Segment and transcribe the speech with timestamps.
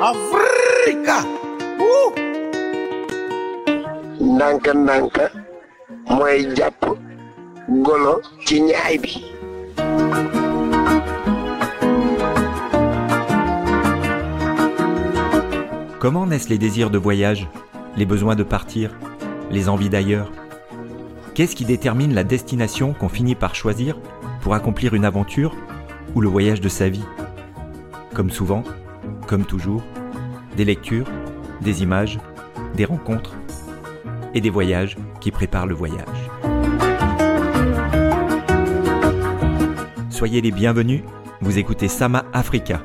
[0.00, 1.24] Afrika.
[1.78, 2.12] Woo!
[4.20, 5.16] ndànk ndànk
[6.10, 6.84] mooy jàpp
[7.84, 9.24] golo ci ñaay bi.
[15.98, 17.48] Comment naissent les désirs de voyage,
[17.96, 18.90] les besoins de partir,
[19.50, 20.30] les envies d'ailleurs?
[21.34, 23.96] Qu'est-ce qui détermine la destination qu'on finit par choisir
[24.42, 25.54] pour accomplir une aventure
[26.14, 27.04] ou le voyage de sa vie?
[28.14, 28.62] Comme souvent,
[29.26, 29.82] comme toujours,
[30.56, 31.06] des lectures,
[31.60, 32.18] des images,
[32.74, 33.34] des rencontres
[34.34, 36.30] et des voyages qui préparent le voyage.
[40.10, 41.02] Soyez les bienvenus,
[41.40, 42.82] vous écoutez Sama Africa.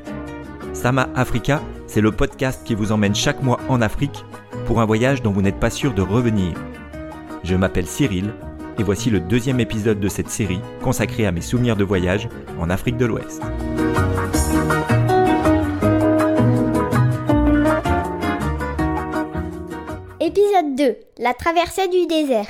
[0.73, 4.25] Sama Africa, c'est le podcast qui vous emmène chaque mois en Afrique
[4.65, 6.53] pour un voyage dont vous n'êtes pas sûr de revenir.
[7.43, 8.33] Je m'appelle Cyril
[8.77, 12.27] et voici le deuxième épisode de cette série consacrée à mes souvenirs de voyage
[12.59, 13.41] en Afrique de l'Ouest.
[20.75, 22.47] 2 La traversée du désert.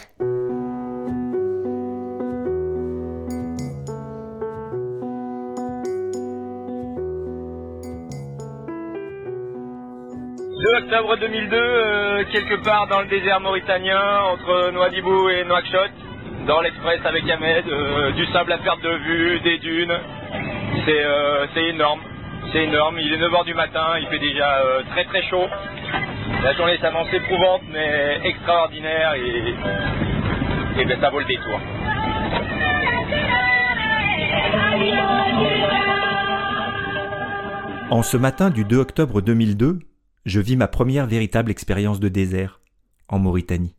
[10.64, 14.00] Le octobre 2002, euh, quelque part dans le désert mauritanien,
[14.32, 15.92] entre Nouadhibou et Nouakchott,
[16.46, 20.00] dans l'express avec Ahmed, euh, du sable à perte de vue, des dunes.
[20.86, 22.02] C'est euh, énorme,
[22.52, 23.00] c'est énorme.
[23.00, 25.48] Il est 9h du matin, il fait déjà euh, très très chaud.
[26.44, 31.60] La journée s'annonce éprouvante mais extraordinaire et, et ben, ça vaut le détour.
[37.92, 39.80] En ce matin du 2 octobre 2002,
[40.26, 42.60] je vis ma première véritable expérience de désert,
[43.08, 43.76] en Mauritanie.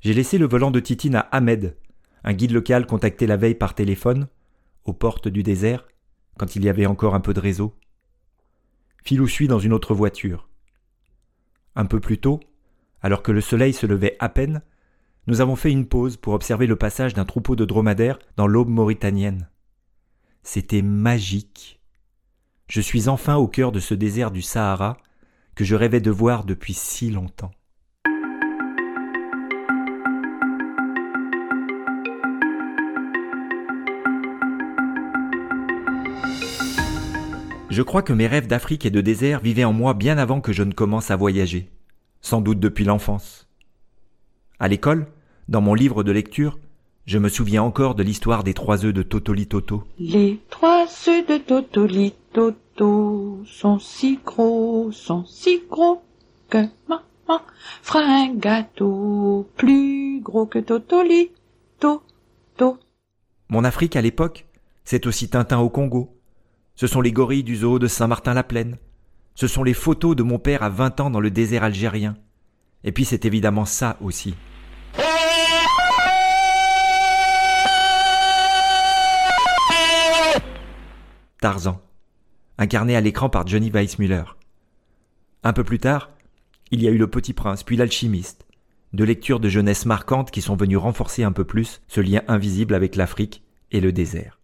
[0.00, 1.76] J'ai laissé le volant de Titine à Ahmed,
[2.24, 4.26] un guide local contacté la veille par téléphone,
[4.84, 5.86] aux portes du désert,
[6.36, 7.76] quand il y avait encore un peu de réseau.
[9.04, 10.48] Filou suit dans une autre voiture.
[11.76, 12.40] Un peu plus tôt,
[13.02, 14.62] alors que le soleil se levait à peine,
[15.26, 18.68] nous avons fait une pause pour observer le passage d'un troupeau de dromadaires dans l'aube
[18.68, 19.48] mauritanienne.
[20.42, 21.80] C'était magique.
[22.68, 24.98] Je suis enfin au cœur de ce désert du Sahara
[25.54, 27.52] que je rêvais de voir depuis si longtemps.
[37.74, 40.52] Je crois que mes rêves d'Afrique et de désert vivaient en moi bien avant que
[40.52, 41.68] je ne commence à voyager,
[42.20, 43.48] sans doute depuis l'enfance.
[44.60, 45.08] À l'école,
[45.48, 46.60] dans mon livre de lecture,
[47.04, 49.82] je me souviens encore de l'histoire des trois œufs de Totoli Toto.
[49.98, 56.00] Les trois œufs de Totoli Toto sont si gros, sont si gros
[56.50, 57.40] que maman
[57.82, 61.32] fera un gâteau plus gros que Totoli
[61.80, 62.78] Toto.
[63.48, 64.46] Mon Afrique à l'époque,
[64.84, 66.13] c'est aussi Tintin au Congo.
[66.76, 68.78] Ce sont les gorilles du zoo de Saint-Martin-la-Plaine.
[69.36, 72.16] Ce sont les photos de mon père à 20 ans dans le désert algérien.
[72.82, 74.34] Et puis c'est évidemment ça aussi.
[81.40, 81.80] Tarzan,
[82.58, 84.24] incarné à l'écran par Johnny Weissmuller.
[85.42, 86.10] Un peu plus tard,
[86.70, 88.46] il y a eu Le Petit Prince, puis L'Alchimiste,
[88.94, 92.74] deux lectures de jeunesse marquantes qui sont venues renforcer un peu plus ce lien invisible
[92.74, 94.40] avec l'Afrique et le désert.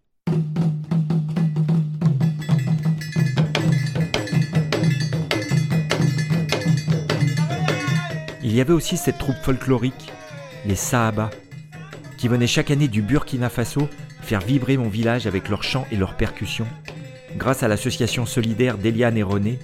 [8.51, 10.13] Il y avait aussi cette troupe folklorique,
[10.67, 11.31] les Sahaba,
[12.19, 13.89] qui venaient chaque année du Burkina Faso
[14.23, 16.67] faire vibrer mon village avec leurs chants et leurs percussions,
[17.37, 19.61] grâce à l'association solidaire d'Eliane et René,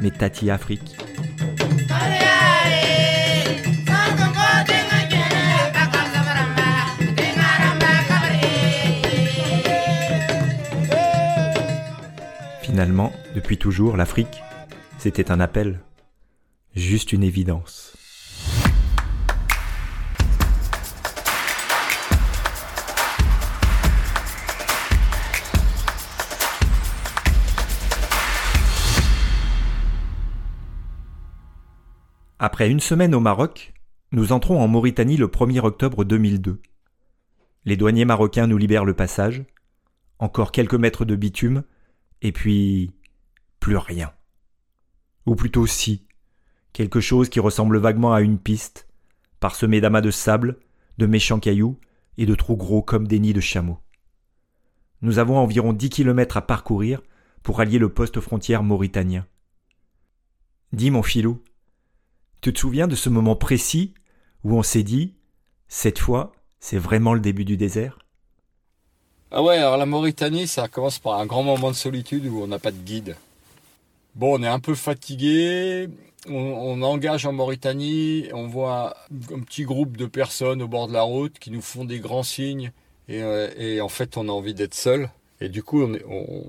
[0.00, 0.96] mes Tati Afrique.
[12.62, 14.42] Finalement, depuis toujours, l'Afrique,
[14.96, 15.80] c'était un appel,
[16.74, 17.91] juste une évidence.
[32.44, 33.72] Après une semaine au Maroc,
[34.10, 36.60] nous entrons en Mauritanie le 1er octobre 2002.
[37.64, 39.44] Les douaniers marocains nous libèrent le passage,
[40.18, 41.62] encore quelques mètres de bitume,
[42.20, 42.90] et puis
[43.60, 44.12] plus rien.
[45.24, 46.04] Ou plutôt si,
[46.72, 48.88] quelque chose qui ressemble vaguement à une piste,
[49.38, 50.58] parsemée d'amas de sable,
[50.98, 51.78] de méchants cailloux
[52.18, 53.78] et de trous gros comme des nids de chameaux.
[55.00, 57.02] Nous avons environ dix kilomètres à parcourir
[57.44, 59.28] pour allier le poste frontière mauritanien.
[60.72, 61.40] Dis mon filou,
[62.42, 63.94] tu te souviens de ce moment précis
[64.44, 65.14] où on s'est dit,
[65.68, 68.00] cette fois, c'est vraiment le début du désert?
[69.30, 72.48] Ah ouais, alors la Mauritanie, ça commence par un grand moment de solitude où on
[72.48, 73.16] n'a pas de guide.
[74.16, 75.88] Bon, on est un peu fatigué.
[76.28, 78.28] On, engage en Mauritanie.
[78.34, 78.96] On voit
[79.32, 82.24] un petit groupe de personnes au bord de la route qui nous font des grands
[82.24, 82.72] signes.
[83.08, 85.08] Et, euh, et en fait, on a envie d'être seul.
[85.40, 86.44] Et du coup, on,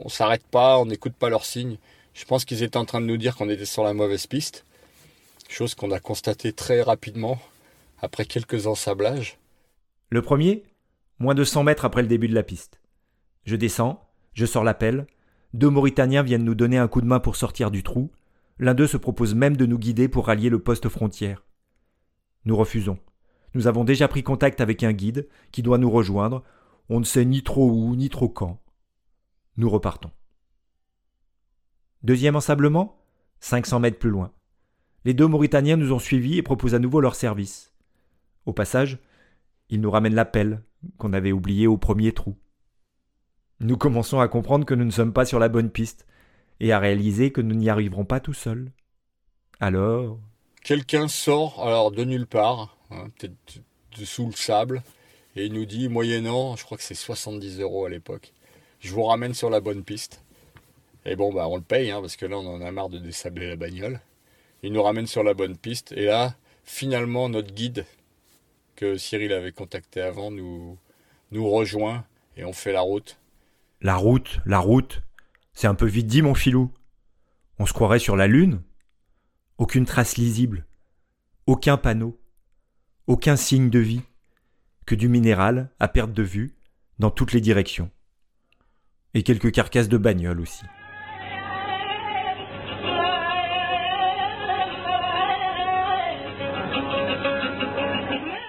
[0.00, 1.78] on s'arrête pas, on n'écoute pas leurs signes.
[2.14, 4.64] Je pense qu'ils étaient en train de nous dire qu'on était sur la mauvaise piste.
[5.48, 7.38] Chose qu'on a constatée très rapidement
[7.98, 9.38] après quelques ensablages.
[10.10, 10.64] Le premier,
[11.18, 12.80] moins de 100 mètres après le début de la piste.
[13.44, 15.06] Je descends, je sors l'appel.
[15.54, 18.10] Deux Mauritaniens viennent nous donner un coup de main pour sortir du trou.
[18.58, 21.44] L'un d'eux se propose même de nous guider pour rallier le poste frontière.
[22.44, 22.98] Nous refusons.
[23.54, 26.42] Nous avons déjà pris contact avec un guide qui doit nous rejoindre.
[26.88, 28.60] On ne sait ni trop où ni trop quand.
[29.56, 30.10] Nous repartons.
[32.02, 32.98] Deuxième ensablement
[33.40, 34.32] 500 mètres plus loin.
[35.06, 37.72] Les deux Mauritaniens nous ont suivis et proposent à nouveau leur service.
[38.44, 38.98] Au passage,
[39.70, 40.64] ils nous ramènent l'appel
[40.98, 42.34] qu'on avait oublié au premier trou.
[43.60, 46.08] Nous commençons à comprendre que nous ne sommes pas sur la bonne piste
[46.58, 48.72] et à réaliser que nous n'y arriverons pas tout seuls.
[49.60, 50.18] Alors,
[50.64, 53.60] Quelqu'un sort, alors de nulle part, hein, peut-être
[54.04, 54.82] sous le sable,
[55.36, 58.32] et il nous dit, moyennant, je crois que c'est 70 euros à l'époque,
[58.80, 60.24] je vous ramène sur la bonne piste.
[61.04, 62.98] Et bon, bah, on le paye, hein, parce que là, on en a marre de
[62.98, 64.00] désabler la bagnole.
[64.62, 67.86] Il nous ramène sur la bonne piste, et là, finalement, notre guide,
[68.74, 70.78] que Cyril avait contacté avant, nous,
[71.30, 72.04] nous rejoint,
[72.36, 73.18] et on fait la route.
[73.80, 75.02] la route, la route,
[75.52, 76.70] c'est un peu vite dit, mon filou.
[77.58, 78.60] On se croirait sur la Lune
[79.58, 80.66] Aucune trace lisible,
[81.46, 82.20] aucun panneau,
[83.06, 84.02] aucun signe de vie,
[84.84, 86.54] que du minéral à perte de vue
[86.98, 87.90] dans toutes les directions.
[89.14, 90.64] Et quelques carcasses de bagnoles aussi.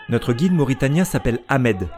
[0.09, 1.89] Notre guide mauritanien s'appelle Ahmed.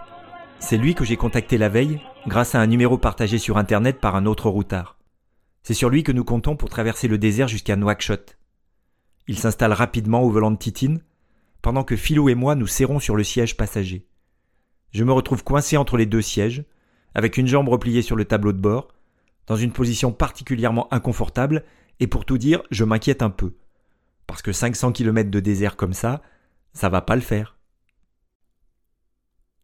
[0.60, 4.16] C'est lui que j'ai contacté la veille grâce à un numéro partagé sur Internet par
[4.16, 4.98] un autre routard.
[5.62, 8.40] C'est sur lui que nous comptons pour traverser le désert jusqu'à Nouakchott.
[9.28, 11.04] Il s'installe rapidement au volant de Titine,
[11.62, 14.08] pendant que Philou et moi nous serrons sur le siège passager.
[14.92, 16.64] Je me retrouve coincé entre les deux sièges,
[17.14, 18.88] avec une jambe repliée sur le tableau de bord,
[19.46, 21.64] dans une position particulièrement inconfortable,
[22.00, 23.54] et pour tout dire, je m'inquiète un peu.
[24.26, 26.24] Parce que 500 km de désert comme ça,
[26.74, 27.59] ça va pas le faire.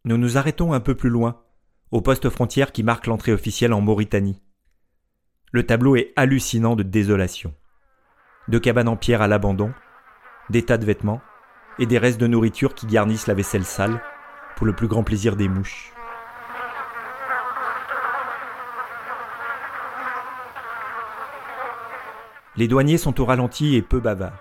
[0.06, 1.42] Nous nous arrêtons un peu plus loin,
[1.90, 4.40] au poste frontière qui marque l'entrée officielle en Mauritanie.
[5.50, 7.52] Le tableau est hallucinant de désolation.
[8.46, 9.72] Deux cabanes en pierre à l'abandon,
[10.48, 11.20] des tas de vêtements
[11.80, 14.00] et des restes de nourriture qui garnissent la vaisselle sale
[14.54, 15.92] pour le plus grand plaisir des mouches.
[22.54, 24.38] Les douaniers sont au ralenti et peu bavards.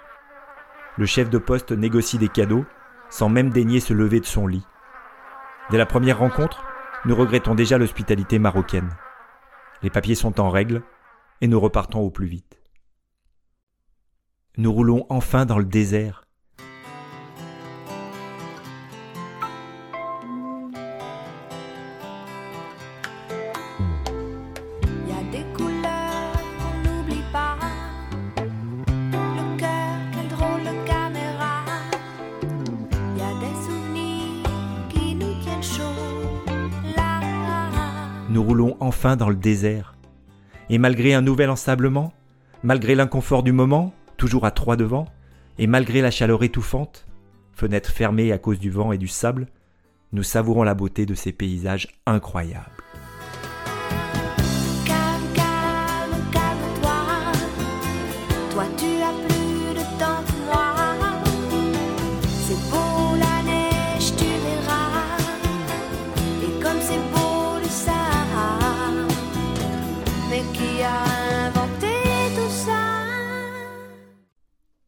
[0.95, 2.65] Le chef de poste négocie des cadeaux
[3.09, 4.63] sans même daigner se lever de son lit.
[5.71, 6.63] Dès la première rencontre,
[7.05, 8.95] nous regrettons déjà l'hospitalité marocaine.
[9.81, 10.83] Les papiers sont en règle
[11.41, 12.61] et nous repartons au plus vite.
[14.57, 16.24] Nous roulons enfin dans le désert.
[39.15, 39.95] Dans le désert.
[40.71, 42.11] Et malgré un nouvel ensablement,
[42.63, 45.05] malgré l'inconfort du moment, toujours à trois devant,
[45.59, 47.05] et malgré la chaleur étouffante,
[47.53, 49.47] fenêtres fermées à cause du vent et du sable,
[50.11, 52.74] nous savourons la beauté de ces paysages incroyables.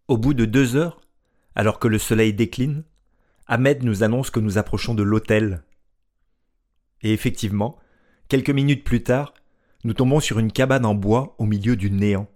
[0.07, 1.01] Au bout de deux heures,
[1.53, 2.83] alors que le soleil décline,
[3.45, 5.63] Ahmed nous annonce que nous approchons de l'hôtel.
[7.01, 7.77] Et effectivement,
[8.29, 9.33] quelques minutes plus tard,
[9.83, 12.27] nous tombons sur une cabane en bois au milieu du néant.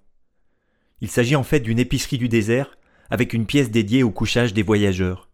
[1.00, 2.78] Il s'agit en fait d'une épicerie du désert
[3.10, 5.30] avec une pièce dédiée au couchage des voyageurs.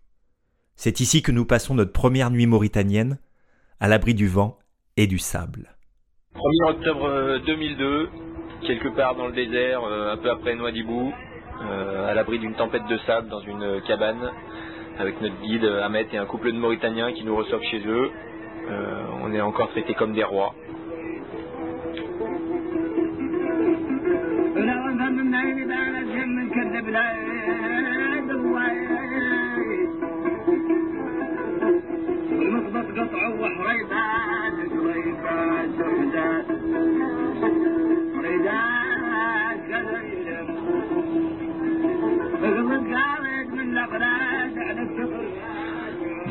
[0.75, 3.17] C'est ici que nous passons notre première nuit mauritanienne,
[3.79, 4.59] à l'abri du vent
[4.95, 5.75] et du sable.
[6.35, 8.09] 1er octobre euh, 2002,
[8.65, 11.26] quelque part dans le désert, euh, un peu après Nouadhibou, euh,
[11.61, 14.31] à l'abri d'une tempête de sable dans une euh, cabane,
[14.99, 18.09] avec notre guide euh, Ahmed et un couple de Mauritaniens qui nous reçoivent chez eux.
[18.69, 20.53] Euh, on est encore traités comme des rois.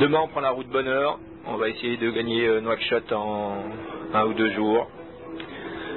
[0.00, 1.18] Demain, on prend la route bonheur.
[1.46, 3.54] On va essayer de gagner euh, Nouakchott en
[4.12, 4.88] un ou deux jours.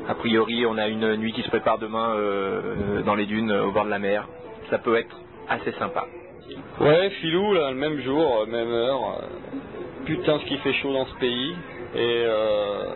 [0.08, 2.62] A priori, on a une nuit qui se prépare demain euh,
[2.98, 4.28] euh, dans les dunes au bord de la mer.
[4.70, 5.16] Ça peut être
[5.48, 6.06] assez sympa.
[6.80, 9.22] Ouais, filou, là, le même jour, même heure.
[10.06, 11.56] Putain, ce qui fait chaud dans ce pays.
[11.96, 12.94] Et euh,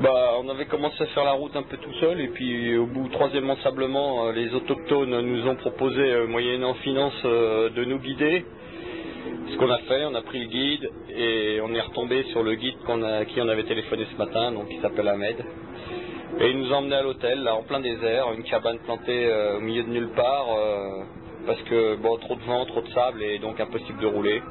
[0.00, 2.20] bah, on avait commencé à faire la route un peu tout seul.
[2.20, 7.14] Et puis, au bout, troisième ensablement, euh, les autochtones nous ont proposé, euh, moyennant finance,
[7.24, 8.44] euh, de nous guider.
[9.52, 12.54] Ce qu'on a fait, on a pris le guide et on est retombé sur le
[12.54, 15.36] guide qu'on a, qui on avait téléphoné ce matin, donc il s'appelle Ahmed.
[16.40, 19.56] Et il nous a emmené à l'hôtel, là, en plein désert, une cabane plantée euh,
[19.56, 21.04] au milieu de nulle part, euh,
[21.46, 24.42] parce que bon, trop de vent, trop de sable et donc impossible de rouler.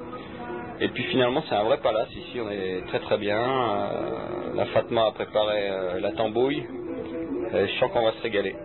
[0.81, 3.39] Et puis finalement, c'est un vrai palace ici, on est très très bien.
[3.39, 6.65] Euh, la Fatma a préparé euh, la tambouille.
[7.53, 8.55] Je sens qu'on va se régaler.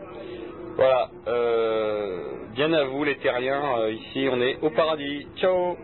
[0.77, 2.19] Voilà, euh,
[2.55, 5.27] bien à vous les terriens, ici on est au paradis.
[5.37, 5.77] Ciao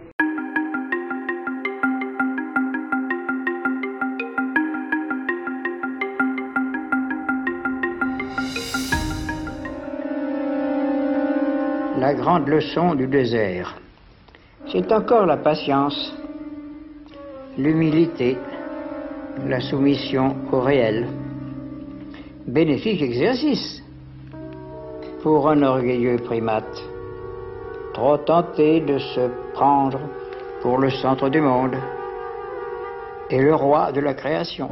[11.99, 13.79] La grande leçon du désert,
[14.71, 16.15] c'est encore la patience,
[17.57, 18.37] l'humilité,
[19.47, 21.09] la soumission au réel.
[22.47, 23.83] Bénéfique exercice
[25.23, 26.83] pour un orgueilleux primate,
[27.95, 30.01] trop tenté de se prendre
[30.63, 31.77] pour le centre du monde
[33.31, 34.69] et le roi de la création.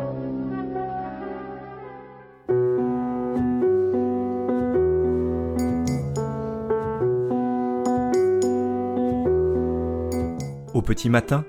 [10.84, 11.44] Petit matin,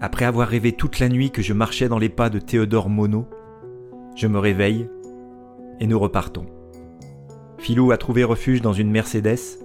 [0.00, 3.26] après avoir rêvé toute la nuit que je marchais dans les pas de Théodore Monod,
[4.16, 4.88] je me réveille
[5.78, 6.46] et nous repartons.
[7.58, 9.60] Philou a trouvé refuge dans une Mercedes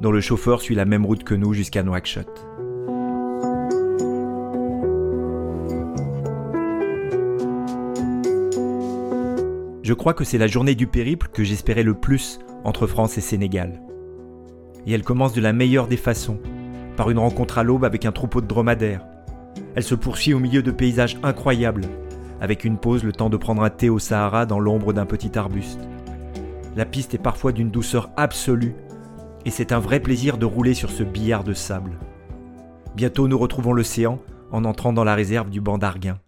[0.00, 2.46] dont le chauffeur suit la même route que nous jusqu'à Nouakchott.
[9.82, 13.20] Je crois que c'est la journée du périple que j'espérais le plus entre France et
[13.20, 13.82] Sénégal.
[14.86, 16.38] Et elle commence de la meilleure des façons,
[17.00, 19.00] par une rencontre à l'aube avec un troupeau de dromadaires.
[19.74, 21.86] Elle se poursuit au milieu de paysages incroyables,
[22.42, 25.38] avec une pause le temps de prendre un thé au Sahara dans l'ombre d'un petit
[25.38, 25.80] arbuste.
[26.76, 28.74] La piste est parfois d'une douceur absolue,
[29.46, 31.92] et c'est un vrai plaisir de rouler sur ce billard de sable.
[32.96, 34.18] Bientôt nous retrouvons l'océan
[34.52, 36.18] en entrant dans la réserve du banc d'Arguin.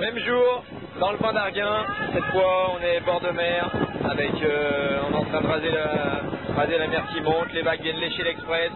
[0.00, 0.64] Même jour,
[1.00, 3.70] dans le banc d'Arguin, cette fois on est bord de mer,
[4.10, 6.22] avec euh, on est en train de raser la,
[6.56, 8.70] raser la mer qui monte, les vagues viennent lécher l'express,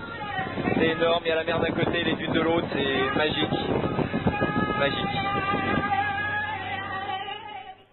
[0.75, 3.51] c'est énorme, il y a la mer d'un côté, les dunes de l'autre, c'est magique.
[4.79, 5.19] Magique.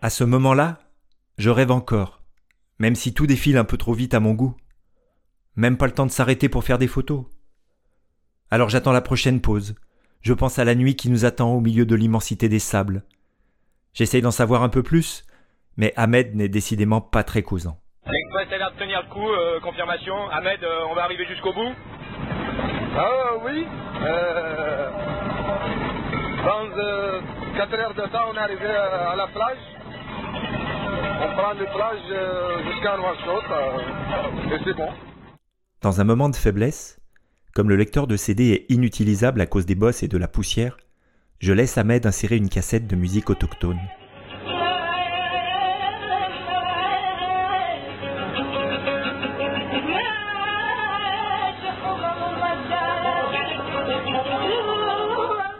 [0.01, 0.79] À ce moment-là,
[1.37, 2.21] je rêve encore,
[2.79, 4.55] même si tout défile un peu trop vite à mon goût.
[5.55, 7.25] Même pas le temps de s'arrêter pour faire des photos.
[8.51, 9.75] Alors j'attends la prochaine pause.
[10.21, 13.03] Je pense à la nuit qui nous attend au milieu de l'immensité des sables.
[13.93, 15.25] J'essaye d'en savoir un peu plus,
[15.77, 17.79] mais Ahmed n'est décidément pas très causant.
[18.05, 20.29] L'express a l'air de tenir le coup, euh, confirmation.
[20.29, 21.73] Ahmed, euh, on va arriver jusqu'au bout
[22.97, 23.65] Ah oui.
[24.01, 24.89] Euh,
[26.45, 29.57] dans 4 heures de temps, on est arrivé à, la plage.
[31.21, 34.89] On prend les plages euh, jusqu'à Nouakchott euh, et c'est bon.
[35.81, 36.99] Dans un moment de faiblesse,
[37.53, 40.77] comme le lecteur de CD est inutilisable à cause des bosses et de la poussière,
[41.39, 43.79] je laisse Ahmed insérer une cassette de musique autochtone.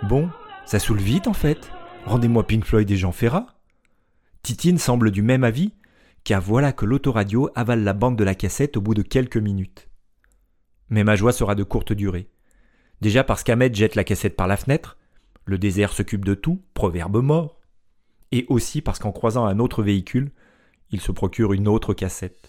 [0.07, 0.29] Bon,
[0.67, 1.71] ça saoule vite en fait.
[2.05, 3.47] Rendez-moi Pink Floyd et Jean Ferrat.
[4.43, 5.73] Titine semble du même avis,
[6.23, 9.89] car voilà que l'autoradio avale la bande de la cassette au bout de quelques minutes.
[10.89, 12.29] Mais ma joie sera de courte durée.
[13.01, 14.99] Déjà parce qu'Ahmed jette la cassette par la fenêtre,
[15.43, 17.59] le désert s'occupe de tout, proverbe mort.
[18.31, 20.31] Et aussi parce qu'en croisant un autre véhicule,
[20.91, 22.47] il se procure une autre cassette.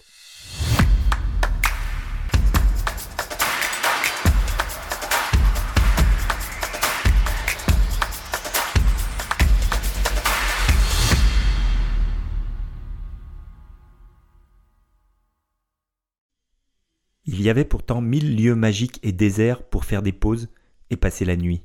[17.47, 20.49] Y avait pourtant mille lieux magiques et déserts pour faire des pauses
[20.89, 21.61] et passer la nuit.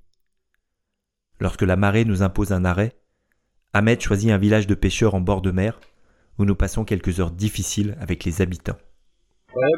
[1.40, 2.92] Lorsque la marée nous impose un arrêt,
[3.72, 5.80] Ahmed choisit un village de pêcheurs en bord de mer
[6.38, 8.76] où nous passons quelques heures difficiles avec les habitants.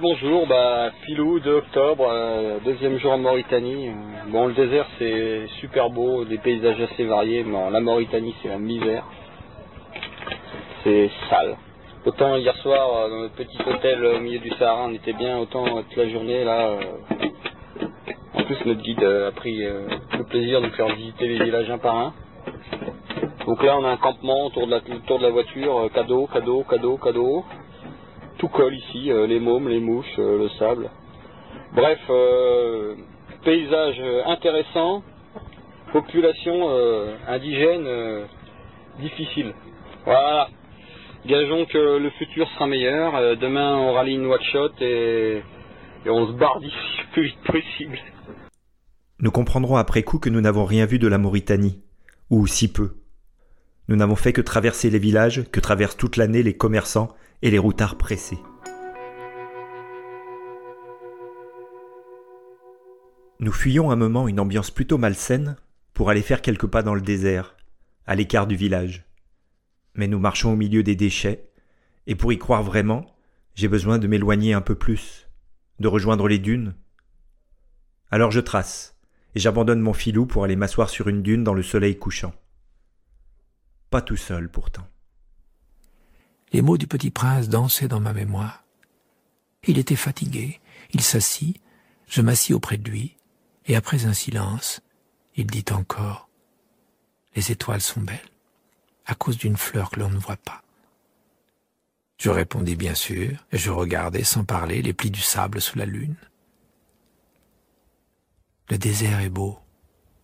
[0.01, 3.89] Bonjour, bah, Pilou, 2 octobre, euh, deuxième jour en Mauritanie.
[3.89, 3.93] Euh,
[4.31, 8.49] Bon, le désert c'est super beau, des paysages assez variés, mais en- la Mauritanie c'est
[8.49, 9.05] la misère.
[10.83, 11.57] C'est sale.
[12.07, 15.39] Autant hier soir, euh, dans notre petit hôtel au milieu du Sahara, on était bien,
[15.39, 16.81] autant toute la journée là, euh,
[18.35, 21.71] En plus, notre guide a pris euh, le plaisir de nous faire visiter les villages
[21.71, 22.13] un par un.
[23.47, 26.27] Donc là, on a un campement autour de la, autour de la voiture, euh, cadeau,
[26.27, 27.45] cadeau, cadeau, cadeau.
[28.37, 30.91] Tout colle ici, les mômes, les mouches, le sable.
[31.73, 32.01] Bref,
[33.45, 35.03] paysage intéressant,
[35.93, 36.69] population
[37.29, 38.27] indigène
[38.99, 39.55] difficile.
[40.05, 40.49] Voilà.
[41.27, 43.15] Gageons que le futur sera meilleur.
[43.17, 45.43] Euh, demain, on rallie une shot et,
[46.05, 47.99] et on se barre d'ici le plus vite possible.
[49.21, 51.83] Nous comprendrons après coup que nous n'avons rien vu de la Mauritanie,
[52.29, 52.97] ou si peu.
[53.89, 57.59] Nous n'avons fait que traverser les villages que traversent toute l'année les commerçants et les
[57.59, 58.39] routards pressés.
[63.41, 65.57] Nous fuyons un moment une ambiance plutôt malsaine
[65.95, 67.57] pour aller faire quelques pas dans le désert,
[68.07, 69.05] à l'écart du village.
[69.95, 71.49] Mais nous marchons au milieu des déchets,
[72.07, 73.07] et pour y croire vraiment,
[73.55, 75.29] j'ai besoin de m'éloigner un peu plus,
[75.79, 76.75] de rejoindre les dunes.
[78.11, 78.97] Alors je trace,
[79.35, 82.35] et j'abandonne mon filou pour aller m'asseoir sur une dune dans le soleil couchant.
[83.91, 84.87] Pas tout seul pourtant.
[86.53, 88.65] Les mots du petit prince dansaient dans ma mémoire.
[89.67, 90.61] Il était fatigué,
[90.93, 91.61] il s'assit,
[92.09, 93.17] je m'assis auprès de lui,
[93.67, 94.83] et après un silence,
[95.37, 96.29] il dit encore
[97.35, 98.21] Les étoiles sont belles,
[99.07, 100.63] à cause d'une fleur que l'on ne voit pas.
[102.19, 105.87] Je répondis bien sûr, et je regardais sans parler les plis du sable sous la
[105.87, 106.17] lune.
[108.71, 109.59] Le désert est beau,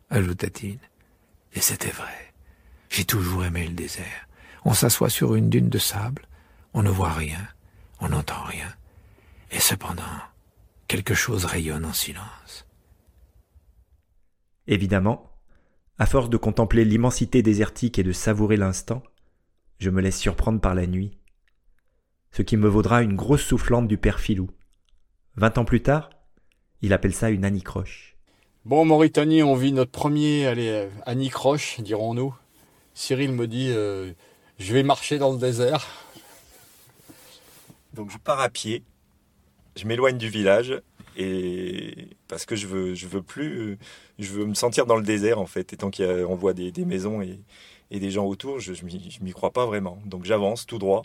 [0.09, 0.79] ajouta-t-il.
[1.53, 2.33] Et c'était vrai.
[2.89, 4.29] J'ai toujours aimé le désert.
[4.65, 6.27] On s'assoit sur une dune de sable,
[6.75, 7.49] on ne voit rien,
[8.01, 8.73] on n'entend rien.
[9.51, 10.03] Et cependant,
[10.87, 12.67] quelque chose rayonne en silence.
[14.67, 15.30] Évidemment,
[16.01, 19.03] à force de contempler l'immensité désertique et de savourer l'instant,
[19.79, 21.11] je me laisse surprendre par la nuit.
[22.33, 24.49] Ce qui me vaudra une grosse soufflante du père Filou.
[25.37, 26.09] Vingt ans plus tard,
[26.81, 28.17] il appelle ça une anicroche.
[28.65, 32.35] Bon, en Mauritanie, on vit notre premier allez, anicroche, dirons-nous.
[32.95, 34.11] Cyril me dit euh,
[34.59, 35.87] Je vais marcher dans le désert.
[37.93, 38.85] Donc je pars à pied,
[39.77, 40.81] je m'éloigne du village
[41.19, 43.77] et parce que je veux, veux plus,
[44.19, 45.73] je veux me sentir dans le désert en fait.
[45.73, 47.41] Et tant qu'on voit des, maisons et,
[47.91, 49.99] des gens autour, je, je m'y crois pas vraiment.
[50.07, 51.03] Donc j'avance tout droit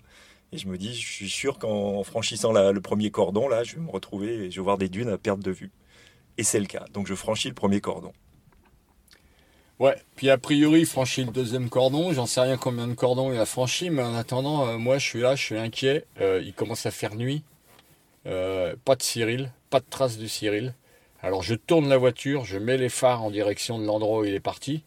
[0.54, 3.82] et je me dis, je suis sûr qu'en franchissant le premier cordon là, je vais
[3.82, 5.72] me retrouver et je vais voir des dunes à perte de vue.
[6.38, 6.86] Et c'est le cas.
[6.94, 8.14] Donc je franchis le premier cordon.
[9.80, 12.14] Ouais, puis a priori, il franchit le deuxième cordon.
[12.14, 15.06] J'en sais rien combien de cordons il a franchi, mais en attendant, euh, moi je
[15.06, 16.06] suis là, je suis inquiet.
[16.22, 17.44] Euh, il commence à faire nuit.
[18.26, 20.74] Euh, pas de Cyril, pas de trace de Cyril.
[21.26, 24.36] Alors je tourne la voiture, je mets les phares en direction de l'endroit où il
[24.36, 24.84] est parti.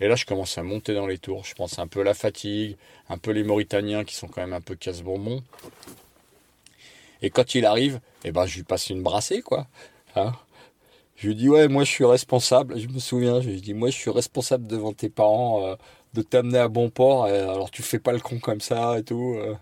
[0.00, 1.44] Et là, je commence à monter dans les tours.
[1.44, 2.76] Je pense un peu la fatigue,
[3.08, 5.44] un peu les Mauritaniens qui sont quand même un peu casse-bonbons.
[7.22, 9.68] Et quand il arrive, eh ben, je lui passe une brassée, quoi.
[10.16, 10.32] Hein
[11.14, 12.76] je lui dis, ouais, moi je suis responsable.
[12.76, 15.76] Je me souviens, je lui dis, moi je suis responsable devant tes parents euh,
[16.14, 17.26] de t'amener à bon port.
[17.26, 19.36] Alors tu fais pas le con comme ça et tout.
[19.36, 19.54] Euh.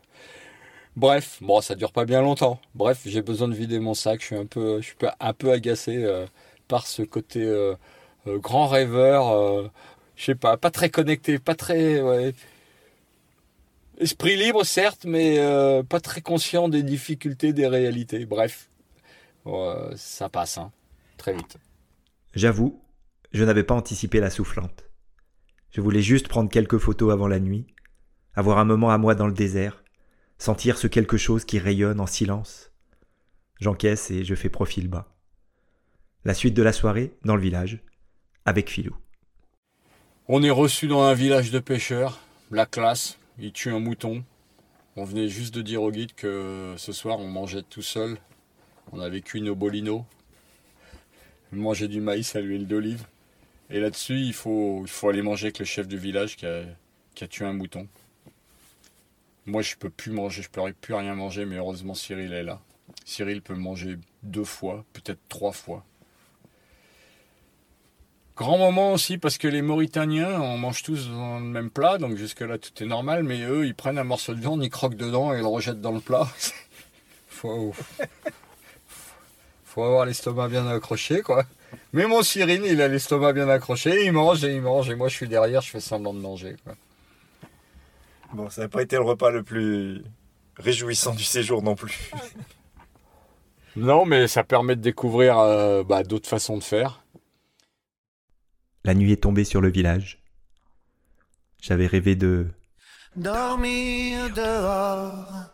[0.97, 2.59] Bref, bon, ça dure pas bien longtemps.
[2.75, 4.21] Bref, j'ai besoin de vider mon sac.
[4.21, 6.27] Je suis un peu, je suis un peu agacé euh,
[6.69, 7.75] par ce côté euh,
[8.27, 9.71] euh, grand rêveur.
[10.17, 12.03] je sais pas, pas très connecté, pas très.
[13.99, 15.39] Esprit libre, certes, mais
[15.89, 18.25] pas très conscient des difficultés, des réalités.
[18.25, 18.71] Bref,
[19.97, 20.73] ça passe, hein,
[21.19, 21.59] très vite.
[22.35, 22.81] J'avoue,
[23.33, 24.85] je n'avais pas anticipé la soufflante.
[25.71, 27.67] Je voulais juste prendre quelques photos avant la nuit,
[28.35, 29.83] avoir un moment à moi dans le désert,
[30.39, 32.73] sentir ce quelque chose qui rayonne en silence.
[33.61, 35.15] J'encaisse et je fais profil bas.
[36.25, 37.81] La suite de la soirée, dans le village,
[38.45, 38.97] avec Philou.
[40.29, 42.21] On est reçu dans un village de pêcheurs,
[42.51, 44.25] la classe, il tue un mouton.
[44.97, 48.19] On venait juste de dire au guide que ce soir on mangeait tout seul.
[48.93, 50.05] On avait cuit nos bolinos.
[51.53, 53.07] On mangeait du maïs à l'huile d'olive.
[53.71, 57.53] Et là-dessus, il faut, aller manger avec le chef du village qui a tué un
[57.53, 57.89] mouton.
[59.47, 62.61] Moi, je peux plus manger, je peux plus rien manger, mais heureusement Cyril est là.
[63.05, 65.85] Cyril peut manger deux fois, peut-être trois fois.
[68.37, 72.17] Grand moment aussi parce que les Mauritaniens, on mange tous dans le même plat, donc
[72.17, 75.33] jusque-là tout est normal, mais eux, ils prennent un morceau de viande, ils croquent dedans
[75.33, 76.29] et ils le rejettent dans le plat.
[77.29, 77.73] faut,
[79.65, 81.45] faut avoir l'estomac bien accroché, quoi.
[81.93, 85.09] Mais mon Cyril, il a l'estomac bien accroché, il mange et il mange, et moi
[85.09, 86.75] je suis derrière, je fais semblant de manger, quoi.
[88.37, 90.05] Bon, ça n'a pas été le repas le plus
[90.59, 92.11] réjouissant du séjour non plus.
[93.77, 97.03] non, mais ça permet de découvrir euh, bah, d'autres façons de faire.
[98.85, 100.23] La nuit est tombée sur le village.
[101.63, 102.49] J'avais rêvé de...
[103.17, 105.47] Dormir dehors,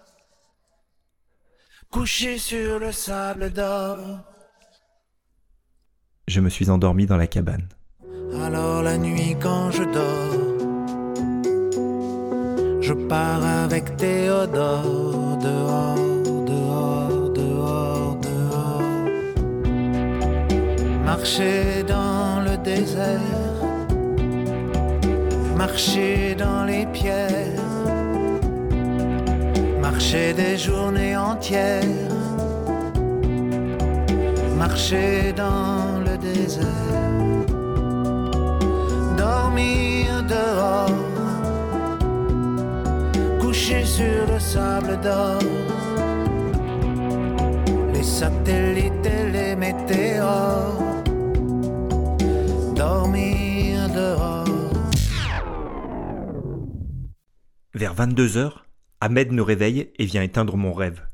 [1.89, 3.99] couché sur le sable d'or,
[6.27, 7.69] je me suis endormi dans la cabane.
[8.35, 10.52] Alors la nuit quand je dors,
[12.83, 15.97] je pars avec Théodore dehors,
[16.47, 18.83] dehors, dehors, dehors.
[21.05, 23.61] Marcher dans le désert,
[25.57, 27.63] marcher dans les pierres,
[29.81, 31.83] marcher des journées entières,
[34.59, 36.67] marcher dans le désert.
[39.17, 41.12] Dormir dehors,
[43.63, 44.39] sur le.
[57.75, 58.67] Vers 22 heures,
[59.01, 61.07] Ahmed nous réveille et vient éteindre mon rêve.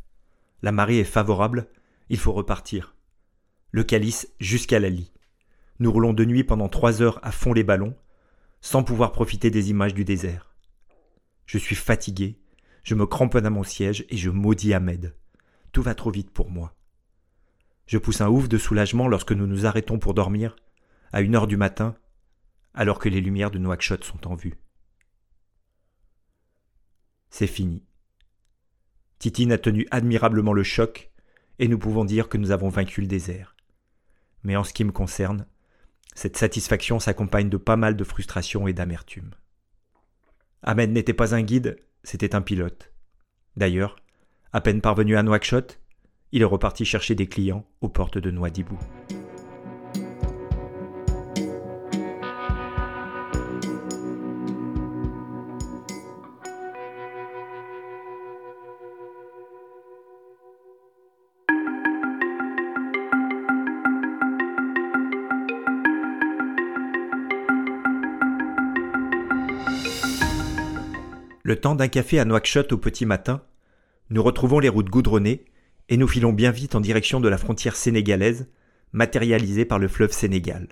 [0.63, 1.69] La marée est favorable,
[2.09, 2.97] il faut repartir.
[3.73, 5.13] Le calice jusqu'à la lie.
[5.81, 7.95] Nous roulons de nuit pendant trois heures à fond les ballons,
[8.63, 10.48] sans pouvoir profiter des images du désert.
[11.49, 12.39] Je suis fatigué,
[12.85, 15.17] je me cramponne à mon siège et je maudis Ahmed.
[15.73, 16.77] Tout va trop vite pour moi.
[17.87, 20.57] Je pousse un ouf de soulagement lorsque nous nous arrêtons pour dormir,
[21.11, 21.97] à une heure du matin,
[22.75, 24.59] alors que les lumières de Nouakchott sont en vue.
[27.31, 27.83] C'est fini.
[29.19, 31.11] Titine a tenu admirablement le choc,
[31.59, 33.57] et nous pouvons dire que nous avons vaincu le désert.
[34.43, 35.47] Mais en ce qui me concerne,
[36.15, 39.31] cette satisfaction s'accompagne de pas mal de frustration et d'amertume.
[40.63, 42.93] Ahmed n'était pas un guide, c'était un pilote.
[43.57, 43.97] D'ailleurs,
[44.53, 45.81] à peine parvenu à Nouakchott,
[46.33, 48.79] il est reparti chercher des clients aux portes de Nouadhibou.
[71.61, 73.43] Temps d'un café à Nouakchott au petit matin,
[74.11, 75.45] nous retrouvons les routes goudronnées
[75.89, 78.49] et nous filons bien vite en direction de la frontière sénégalaise,
[78.93, 80.69] matérialisée par le fleuve Sénégal.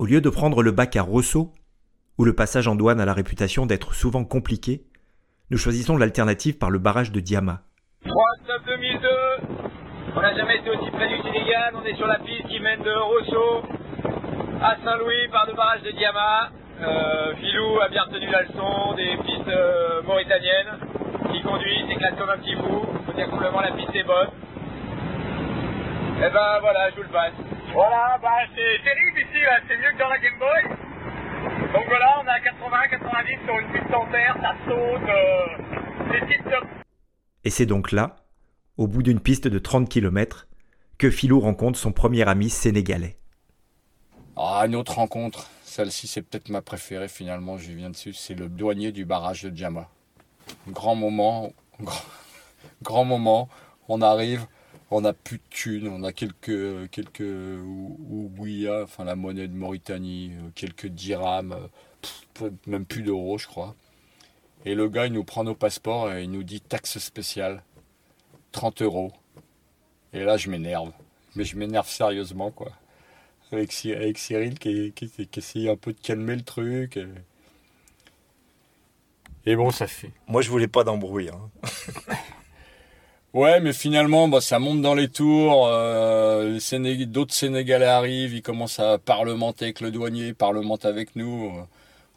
[0.00, 1.52] Au lieu de prendre le bac à Rosso,
[2.18, 4.84] où le passage en douane a la réputation d'être souvent compliqué,
[5.50, 7.62] nous choisissons l'alternative par le barrage de Diama.
[8.04, 8.14] 3
[8.44, 9.08] stop 2002.
[10.16, 11.74] On n'a jamais été aussi près du Sénégal.
[11.76, 13.62] On est sur la piste qui mène de Rosso
[14.60, 16.50] à Saint-Louis par le barrage de Diama.
[16.80, 20.78] Euh, Filou a bien retenu la leçon des pistes euh, mauritaniennes.
[21.32, 22.86] Qui conduit, s'éclate comme un petit fou.
[23.06, 24.28] Faut dire simplement la piste est bonne.
[26.18, 27.32] Et ben voilà, je vous le passe.
[27.72, 30.78] Voilà, bah c'est terrible ici, c'est mieux que dans la Game Boy.
[31.72, 36.10] Donc voilà, on est à 80, 90 sur une piste en terre, ça saute, euh,
[36.10, 36.64] c'est tip top.
[37.44, 38.16] Et c'est donc là,
[38.78, 40.48] au bout d'une piste de 30 km,
[40.96, 43.16] que Philou rencontre son premier ami sénégalais.
[44.36, 45.48] Ah, une autre rencontre.
[45.68, 48.14] Celle-ci, c'est peut-être ma préférée finalement, je viens dessus.
[48.14, 49.90] C'est le douanier du barrage de Djama.
[50.66, 51.52] Grand moment,
[52.82, 53.50] grand, moment.
[53.86, 54.46] On arrive,
[54.90, 57.60] on n'a plus de thunes, on a quelques, quelques
[58.82, 61.54] enfin la monnaie de Mauritanie, euh, quelques dirhams,
[62.40, 63.76] euh, même plus d'euros, je crois.
[64.64, 67.62] Et le gars, il nous prend nos passeports et il nous dit taxe spéciale,
[68.52, 69.12] 30 euros.
[70.14, 70.92] Et là, je m'énerve.
[71.36, 72.72] Mais je m'énerve sérieusement, quoi
[73.52, 76.96] avec, Cy- avec Cyril qui, qui, qui essaye un peu de calmer le truc.
[76.96, 77.06] Et,
[79.46, 80.12] et bon, ça fait.
[80.26, 81.30] Moi, je voulais pas d'embrouille.
[81.30, 81.50] hein.
[83.34, 85.66] Ouais, mais finalement, bah, ça monte dans les tours.
[85.68, 86.58] euh,
[87.06, 91.52] D'autres Sénégalais arrivent, ils commencent à parlementer avec le douanier, ils parlementent avec nous.
[91.58, 91.62] euh,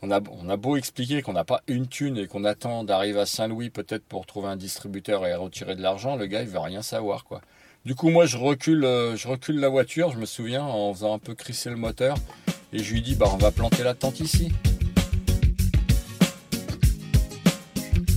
[0.02, 3.20] On a, on a beau expliquer qu'on n'a pas une thune et qu'on attend d'arriver
[3.22, 6.60] à Saint-Louis peut-être pour trouver un distributeur et retirer de l'argent, le gars il veut
[6.60, 7.42] rien savoir quoi.
[7.84, 11.16] Du coup moi je recule, euh, je recule la voiture, je me souviens en faisant
[11.16, 12.16] un peu crisser le moteur
[12.72, 14.52] et je lui dis bah on va planter la tente ici.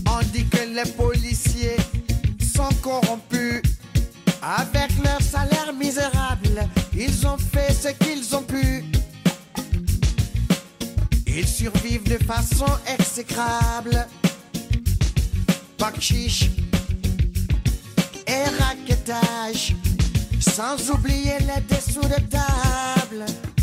[0.06, 1.76] On dit que les policiers
[2.40, 3.62] sont corrompus.
[4.42, 8.84] Avec leur salaire misérable, ils ont fait ce qu'ils ont pu.
[11.26, 14.06] Ils survivent de façon exécrable.
[15.78, 16.50] Bakchiche
[18.34, 19.74] et raquettage,
[20.40, 23.53] sans oublier les dessous de table.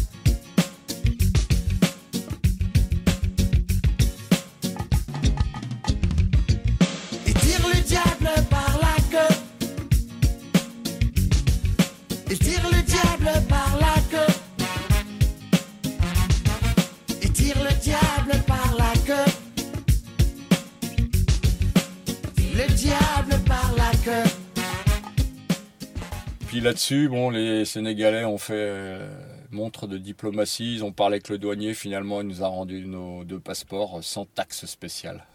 [26.62, 29.10] Puis là-dessus, bon, les Sénégalais ont fait euh,
[29.50, 30.76] montre de diplomatie.
[30.76, 31.74] Ils ont parlé avec le douanier.
[31.74, 35.26] Finalement, il nous a rendu nos deux passeports sans taxe spéciale.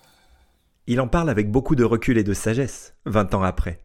[0.86, 3.80] Il en parle avec beaucoup de recul et de sagesse, 20 ans après.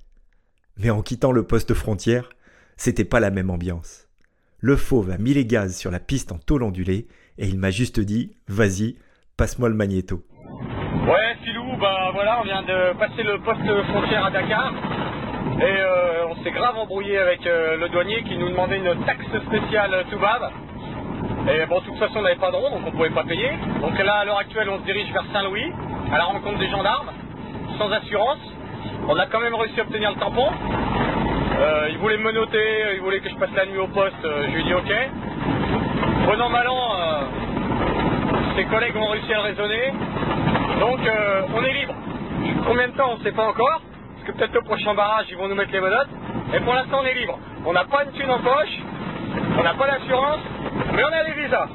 [0.77, 2.29] Mais en quittant le poste frontière,
[2.77, 4.07] c'était pas la même ambiance.
[4.59, 7.07] Le fauve a mis les gaz sur la piste en tôle ondulée
[7.39, 8.97] et il m'a juste dit Vas-y,
[9.35, 10.23] passe-moi le magnéto.
[11.07, 15.00] Ouais, Filou, bah voilà, on vient de passer le poste frontière à Dakar.
[15.59, 19.25] Et euh, on s'est grave embrouillé avec euh, le douanier qui nous demandait une taxe
[19.47, 20.51] spéciale tout bave.
[21.49, 23.51] Et bon, de toute façon, on n'avait pas de rond, donc on pouvait pas payer.
[23.81, 25.71] Donc là, à l'heure actuelle, on se dirige vers Saint-Louis,
[26.11, 27.11] à la rencontre des gendarmes,
[27.77, 28.39] sans assurance.
[29.07, 30.47] On a quand même réussi à obtenir le tampon.
[31.59, 34.15] Euh, il voulait me noter, il voulait que je passe la nuit au poste.
[34.25, 34.91] euh, je lui ai dit OK.
[36.31, 37.21] Euh,
[38.55, 39.93] ses collègues ont réussi à le raisonner.
[40.79, 41.93] Donc, euh, on est libre.
[42.67, 43.81] Combien de temps, on ne sait pas encore.
[44.37, 46.09] Peut-être au prochain barrage, ils vont nous mettre les menottes.
[46.53, 47.39] Et pour l'instant, on est libre.
[47.65, 48.77] On n'a pas une thune en poche.
[49.57, 50.39] On n'a pas d'assurance.
[50.93, 51.67] Mais on a les visas.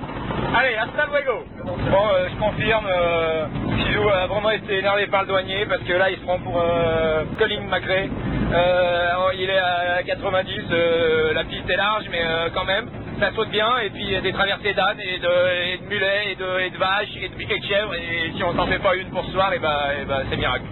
[0.55, 1.45] Allez, hasta luego.
[1.65, 5.93] Bon, euh, je confirme, euh, Philou a vraiment été énervé par le douanier parce que
[5.93, 8.09] là, il se prend pour euh, Colin McRae.
[8.53, 12.23] Euh, il est à 90, euh, la piste est large, mais
[12.55, 12.89] quand même,
[13.21, 13.79] ça saute bien.
[13.85, 16.79] Et puis, il y a des traversées d'ânes et de, et de mulets et de,
[16.79, 17.95] vaches et de piquets de chèvres.
[17.95, 20.65] Et si on s'en fait pas une pour ce soir, et et ben, c'est miracle.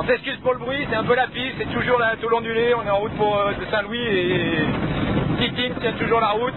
[0.00, 2.72] On s'excuse pour le bruit, c'est un peu la piste, c'est toujours là, tout l'ondulé.
[2.72, 4.64] On est en route pour euh, Saint-Louis et
[5.40, 6.54] Titine tient toujours la route.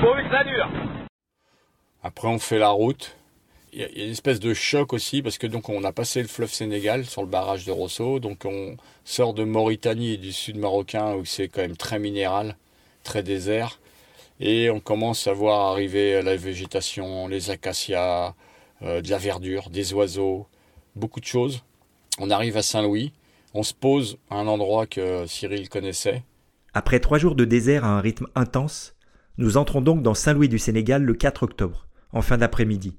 [0.00, 0.68] Pourvu que ça dure.
[2.02, 3.16] Après, on fait la route.
[3.72, 5.84] Il y, a, il y a une espèce de choc aussi parce que donc on
[5.84, 10.14] a passé le fleuve Sénégal sur le barrage de Rosso, donc on sort de Mauritanie
[10.14, 12.56] et du sud marocain où c'est quand même très minéral,
[13.04, 13.78] très désert,
[14.40, 18.34] et on commence à voir arriver la végétation, les acacias,
[18.82, 20.48] euh, de la verdure, des oiseaux,
[20.96, 21.62] beaucoup de choses.
[22.22, 23.14] On arrive à Saint-Louis,
[23.54, 26.22] on se pose à un endroit que Cyril connaissait.
[26.74, 28.94] Après trois jours de désert à un rythme intense,
[29.38, 32.98] nous entrons donc dans Saint-Louis du Sénégal le 4 octobre, en fin d'après-midi.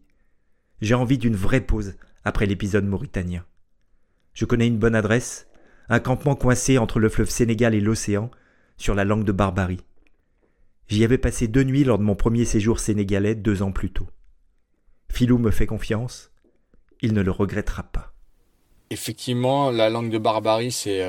[0.82, 3.46] J'ai envie d'une vraie pause après l'épisode mauritanien.
[4.34, 5.48] Je connais une bonne adresse,
[5.88, 8.32] un campement coincé entre le fleuve Sénégal et l'océan,
[8.78, 9.86] sur la langue de Barbarie.
[10.88, 14.08] J'y avais passé deux nuits lors de mon premier séjour sénégalais deux ans plus tôt.
[15.12, 16.32] Filou me fait confiance,
[17.02, 18.11] il ne le regrettera pas.
[18.92, 21.02] Effectivement, la langue de Barbarie, c'est,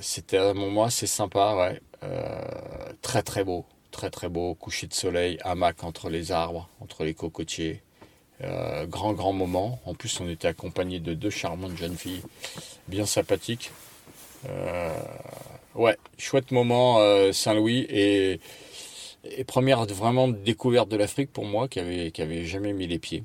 [0.00, 1.80] c'était à un moment assez sympa, ouais.
[2.02, 7.14] Euh, très très beau, très beau, coucher de soleil, hamac entre les arbres, entre les
[7.14, 7.82] cocotiers.
[8.42, 9.80] Euh, grand grand moment.
[9.84, 12.22] En plus, on était accompagné de deux charmantes jeunes filles,
[12.88, 13.70] bien sympathiques.
[14.48, 14.94] Euh,
[15.74, 16.98] ouais, chouette moment,
[17.32, 18.40] Saint-Louis et,
[19.46, 23.24] première vraiment découverte de l'Afrique pour moi qui avait jamais mis les pieds.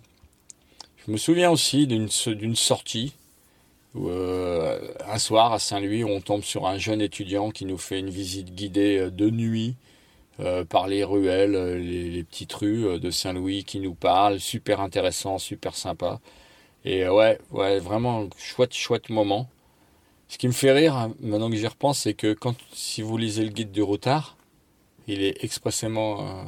[1.05, 3.13] Je me souviens aussi d'une sortie
[3.97, 8.09] euh, un soir à Saint-Louis, on tombe sur un jeune étudiant qui nous fait une
[8.09, 9.75] visite guidée euh, de nuit
[10.39, 15.75] euh, par les ruelles, les, petites rues de Saint-Louis qui nous parle, super intéressant, super
[15.75, 16.19] sympa.
[16.83, 19.49] Et ouais, ouais, vraiment chouette, chouette moment.
[20.27, 23.17] Ce qui me fait rire, hein, maintenant que j'y repense, c'est que quand, si vous
[23.17, 24.35] lisez le guide du routard,
[25.07, 26.45] il est expressément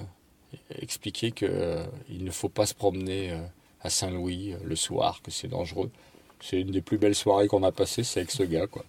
[0.69, 3.37] expliqué que euh, il ne faut pas se promener
[3.81, 5.91] à Saint-Louis le soir, que c'est dangereux.
[6.39, 8.85] C'est une des plus belles soirées qu'on a passées, c'est avec ce gars, quoi.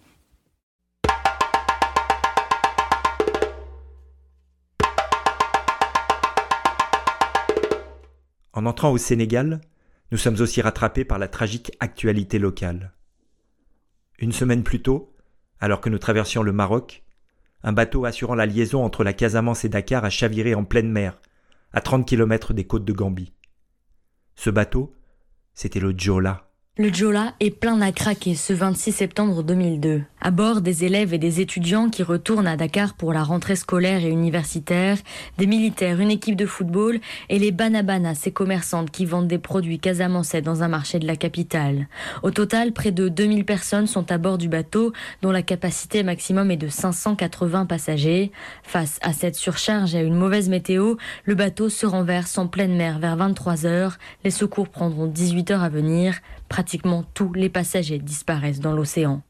[8.53, 9.61] En entrant au Sénégal,
[10.11, 12.93] nous sommes aussi rattrapés par la tragique actualité locale.
[14.17, 15.15] Une semaine plus tôt,
[15.61, 17.03] alors que nous traversions le Maroc,
[17.63, 21.21] un bateau assurant la liaison entre la Casamance et Dakar a chaviré en pleine mer,
[21.71, 23.33] à 30 km des côtes de Gambie.
[24.35, 24.95] Ce bateau,
[25.53, 26.48] c'était le Jola.
[26.81, 30.01] Le Jola est plein à craquer ce 26 septembre 2002.
[30.21, 34.05] À bord des élèves et des étudiants qui retournent à Dakar pour la rentrée scolaire
[34.05, 34.97] et universitaire,
[35.37, 39.79] des militaires, une équipe de football et les Banabana, ces commerçantes qui vendent des produits
[39.79, 41.89] casamançais dans un marché de la capitale.
[42.23, 46.49] Au total, près de 2000 personnes sont à bord du bateau dont la capacité maximum
[46.49, 48.31] est de 580 passagers.
[48.63, 52.77] Face à cette surcharge et à une mauvaise météo, le bateau se renverse en pleine
[52.77, 53.97] mer vers 23 heures.
[54.23, 56.21] Les secours prendront 18 heures à venir.
[56.49, 59.21] Pratiquement tous les passagers disparaissent dans l'océan.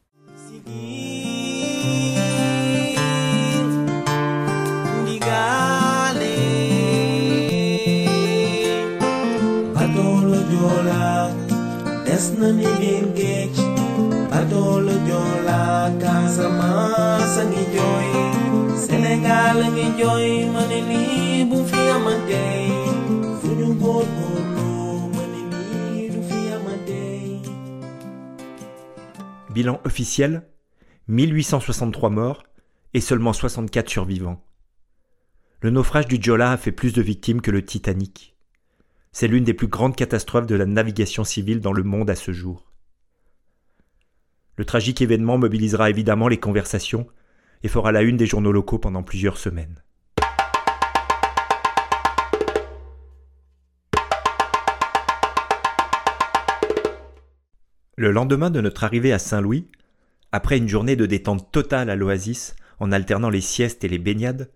[29.50, 30.44] Bilan officiel
[31.08, 32.44] 1863 morts
[32.94, 34.46] et seulement 64 survivants.
[35.62, 38.38] Le naufrage du Jola a fait plus de victimes que le Titanic.
[39.12, 42.32] C'est l'une des plus grandes catastrophes de la navigation civile dans le monde à ce
[42.32, 42.72] jour.
[44.56, 47.08] Le tragique événement mobilisera évidemment les conversations
[47.64, 49.84] et fera la une des journaux locaux pendant plusieurs semaines.
[58.00, 59.68] Le lendemain de notre arrivée à Saint-Louis,
[60.32, 64.50] après une journée de détente totale à l'oasis, en alternant les siestes et les baignades,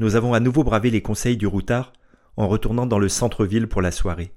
[0.00, 1.92] nous avons à nouveau bravé les conseils du routard
[2.36, 4.32] en retournant dans le centre-ville pour la soirée.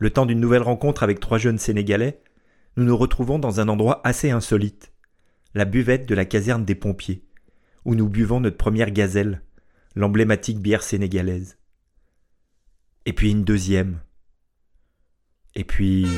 [0.00, 2.20] Le temps d'une nouvelle rencontre avec trois jeunes Sénégalais,
[2.76, 4.90] nous nous retrouvons dans un endroit assez insolite,
[5.54, 7.22] la buvette de la caserne des pompiers,
[7.84, 9.42] où nous buvons notre première gazelle,
[9.94, 11.56] l'emblématique bière sénégalaise.
[13.04, 14.00] Et puis une deuxième.
[15.54, 16.08] Et puis...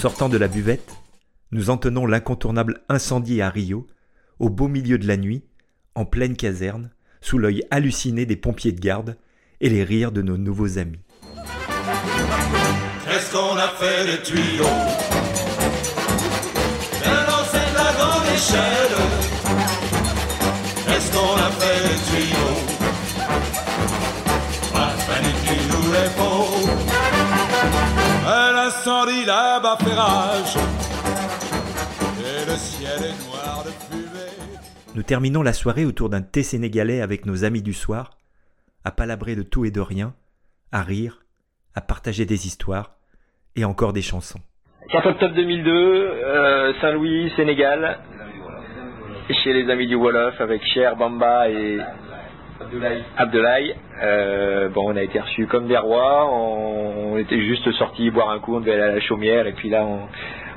[0.00, 0.94] sortant de la buvette,
[1.52, 3.86] nous entonnons l'incontournable incendie à Rio,
[4.38, 5.44] au beau milieu de la nuit,
[5.94, 6.88] en pleine caserne,
[7.20, 9.18] sous l'œil halluciné des pompiers de garde
[9.60, 11.00] et les rires de nos nouveaux amis.
[28.80, 30.56] Un incendie là-bas fait rage
[32.18, 34.94] Et le ciel est noir de fumée.
[34.94, 38.12] Nous terminons la soirée autour d'un thé sénégalais avec nos amis du soir,
[38.84, 40.14] à palabrer de tout et de rien,
[40.72, 41.20] à rire,
[41.74, 42.92] à partager des histoires
[43.54, 44.40] et encore des chansons.
[44.90, 47.98] 4 octobre 2002, euh, Saint-Louis, Sénégal,
[49.44, 51.78] chez les amis du Wolof avec Cher, Bamba et
[53.16, 53.74] Abdoulaye.
[54.02, 56.26] Euh, bon, on a été reçus comme des rois.
[56.32, 59.52] On, on était juste sortis boire un coup, on devait aller à la chaumière et
[59.52, 60.00] puis là on,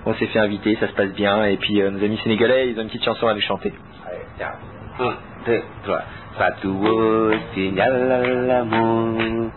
[0.06, 1.46] on s'est fait inviter, ça se passe bien.
[1.46, 3.74] Et puis euh, nos amis sénégalais, ils ont une petite chanson à nous chanter.
[4.08, 4.52] Allez, tiens.
[5.00, 6.02] Un, deux, trois.
[6.38, 9.52] Fatouo, l'amour.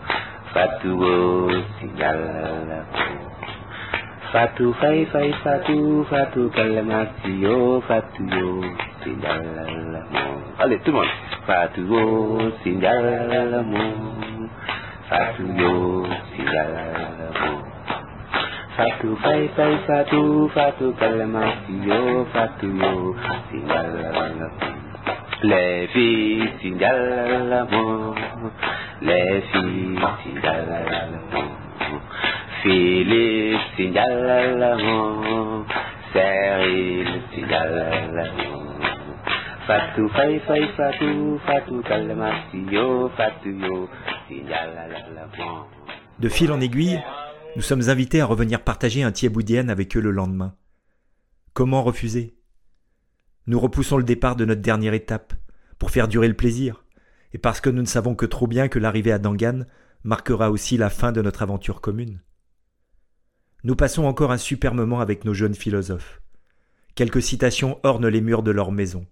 [0.53, 2.17] Fatouo, signal
[2.67, 3.07] l'amour.
[4.31, 8.61] Fatou, fatou, fatou, calmasio, fatou,
[10.59, 11.07] Allez, tout le monde.
[11.45, 14.07] Fatou, signal l'amour.
[18.75, 23.15] Fatou, fay, fay, fatou, fatou, calmasio, fatou,
[23.49, 23.89] signal
[24.39, 24.77] l'amour.
[25.43, 26.49] Les filles
[27.49, 28.15] l'amour,
[29.01, 31.55] les filles l'amour.
[32.61, 35.65] Philippe signale l'amour,
[36.11, 38.56] Cyril signale l'amour.
[46.19, 47.03] De fil en aiguille,
[47.57, 50.55] nous sommes invités à revenir partager un thieboudienne avec eux le lendemain.
[51.53, 52.37] Comment refuser?
[53.45, 55.33] Nous repoussons le départ de notre dernière étape,
[55.79, 56.85] pour faire durer le plaisir,
[57.33, 59.65] et parce que nous ne savons que trop bien que l'arrivée à Dangan
[60.05, 62.21] marquera aussi la fin de notre aventure commune.
[63.65, 66.21] Nous passons encore un super moment avec nos jeunes philosophes.
[66.95, 69.05] Quelques citations ornent les murs de leur maison.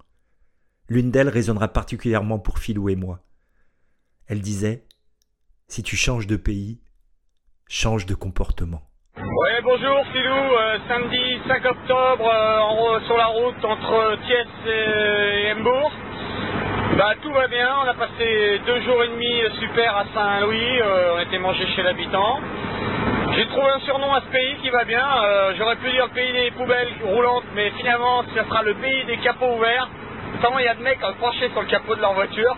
[0.88, 3.20] L'une d'elles résonnera particulièrement pour Philou et moi.
[4.28, 4.84] Elle disait
[5.68, 6.80] Si tu changes de pays,
[7.68, 8.82] change de comportement.
[9.18, 15.92] Ouais, bonjour Philou, Euh, samedi 5 octobre euh, sur la route entre Thiès et Embourg.
[16.98, 21.16] Bah tout va bien, on a passé deux jours et demi super à Saint-Louis, euh,
[21.16, 22.40] on était mangé chez l'habitant.
[23.36, 26.32] J'ai trouvé un surnom à ce pays qui va bien, euh, j'aurais pu dire pays
[26.32, 29.90] des poubelles roulantes, mais finalement ça sera le pays des capots ouverts.
[30.42, 32.56] Tant il y a de mecs penchés sur le capot de leur voiture,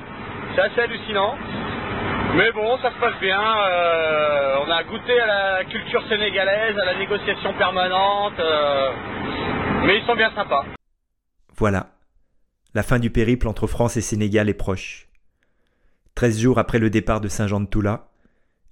[0.55, 1.35] c'est assez hallucinant.
[2.35, 3.39] Mais bon, ça se passe bien.
[3.41, 8.39] euh, on a goûté à la culture sénégalaise, à la négociation permanente.
[8.39, 8.91] euh,
[9.85, 10.65] mais ils sont bien sympas.
[11.55, 11.87] Voilà.
[12.73, 15.07] La fin du périple entre France et Sénégal est proche.
[16.15, 18.07] Treize jours après le départ de Saint-Jean-de-Toula,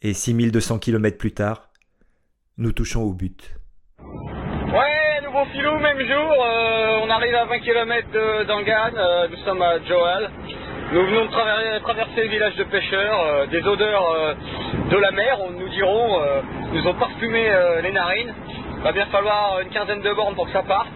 [0.01, 1.69] et 6200 kilomètres plus tard,
[2.57, 3.55] nous touchons au but.
[5.61, 6.35] Même jour.
[6.45, 8.07] euh, on arrive à 20 km
[8.45, 8.91] d'Angan.
[8.97, 10.29] euh, nous sommes à Joal.
[10.91, 13.19] Nous venons de traver- traverser le village de pêcheurs.
[13.25, 14.33] euh, des odeurs euh,
[14.91, 16.19] de la mer, on nous diront,
[16.73, 17.49] nous ont parfumé
[17.83, 18.33] les narines.
[18.83, 20.89] Va bien falloir une quinzaine de bornes pour que ça parte.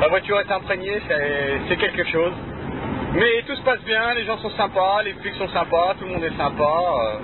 [0.00, 1.00] La voiture est imprégnée,
[1.68, 2.32] c'est quelque chose.
[3.12, 6.12] Mais tout se passe bien, les gens sont sympas, les flics sont sympas, tout le
[6.12, 7.18] monde est sympa.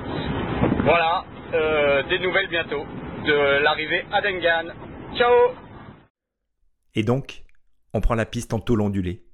[0.85, 1.25] voilà,
[2.11, 2.85] des nouvelles bientôt
[3.27, 4.73] de l'arrivée à Dengan.
[5.17, 5.31] Ciao
[6.95, 7.45] Et donc,
[7.93, 9.25] on prend la piste en tôle ondulée.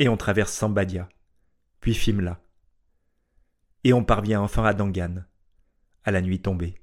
[0.00, 1.08] et on traverse Sambadia,
[1.80, 2.40] puis Fimla.
[3.82, 5.24] Et on parvient enfin à Dangan,
[6.04, 6.76] à la nuit tombée.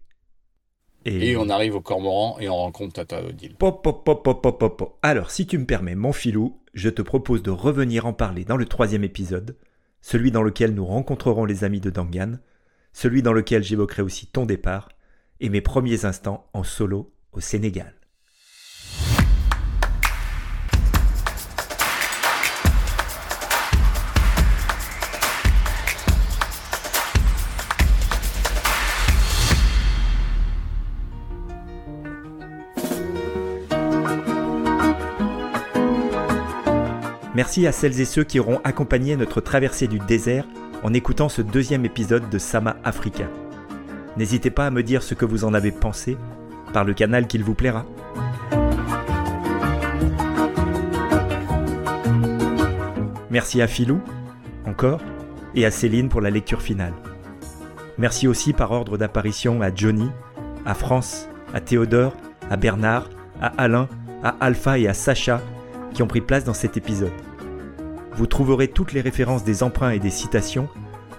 [1.05, 3.55] Et, on arrive au Cormoran et on rencontre Tata Odile.
[3.55, 4.99] Pop, pop, pop, pop, pop, pop, pop.
[5.03, 8.57] Alors, si tu me permets, mon filou, je te propose de revenir en parler dans
[8.57, 9.55] le troisième épisode,
[10.01, 12.39] celui dans lequel nous rencontrerons les amis de Dangan,
[12.91, 14.89] celui dans lequel j'évoquerai aussi ton départ
[15.39, 17.93] et mes premiers instants en solo au Sénégal.
[37.35, 40.45] Merci à celles et ceux qui auront accompagné notre traversée du désert
[40.83, 43.25] en écoutant ce deuxième épisode de Sama Africa.
[44.15, 46.17] N'hésitez pas à me dire ce que vous en avez pensé
[46.71, 47.85] par le canal qu'il vous plaira.
[53.29, 53.99] Merci à Philou,
[54.65, 55.01] encore,
[55.55, 56.93] et à Céline pour la lecture finale.
[57.97, 60.09] Merci aussi par ordre d'apparition à Johnny,
[60.65, 62.15] à France, à Théodore,
[62.49, 63.09] à Bernard,
[63.41, 63.89] à Alain,
[64.23, 65.41] à Alpha et à Sacha
[65.95, 67.13] qui ont pris place dans cet épisode.
[68.15, 70.69] Vous trouverez toutes les références des emprunts et des citations,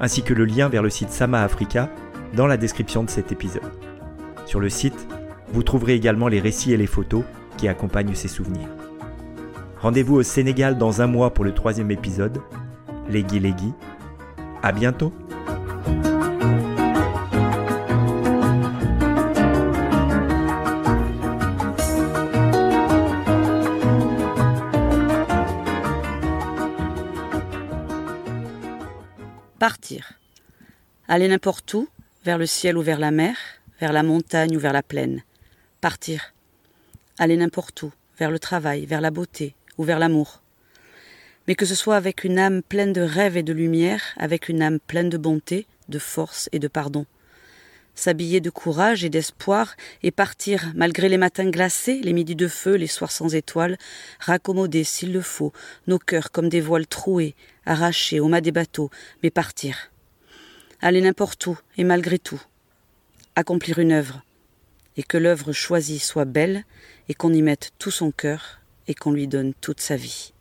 [0.01, 1.91] ainsi que le lien vers le site Sama Africa
[2.35, 3.73] dans la description de cet épisode.
[4.45, 5.09] Sur le site,
[5.53, 7.25] vous trouverez également les récits et les photos
[7.57, 8.69] qui accompagnent ces souvenirs.
[9.81, 12.39] Rendez-vous au Sénégal dans un mois pour le troisième épisode.
[13.09, 13.73] Legui Legui.
[14.63, 15.13] À bientôt!
[31.09, 31.89] Aller n'importe où,
[32.25, 33.37] vers le ciel ou vers la mer,
[33.81, 35.23] vers la montagne ou vers la plaine.
[35.81, 36.35] Partir.
[37.19, 40.43] Aller n'importe où, vers le travail, vers la beauté ou vers l'amour.
[41.47, 44.63] Mais que ce soit avec une âme pleine de rêves et de lumière, avec une
[44.63, 47.07] âme pleine de bonté, de force et de pardon.
[47.95, 52.75] S'habiller de courage et d'espoir et partir malgré les matins glacés, les midis de feu,
[52.75, 53.79] les soirs sans étoiles,
[54.19, 55.53] raccommoder s'il le faut,
[55.87, 57.35] nos cœurs comme des voiles troués,
[57.67, 58.91] arrachés au mât des bateaux,
[59.23, 59.91] mais partir.
[60.81, 62.41] Aller n'importe où et malgré tout.
[63.35, 64.23] Accomplir une œuvre.
[64.97, 66.65] Et que l'œuvre choisie soit belle
[67.09, 70.33] et qu'on y mette tout son cœur et qu'on lui donne toute sa vie.